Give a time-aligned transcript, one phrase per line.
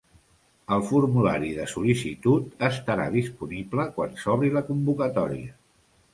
[0.77, 5.55] El formulari de sol·licitud estarà disponible quan s'obri la convocatòria.